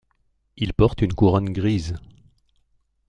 [0.57, 1.95] Il porte une couronne grise.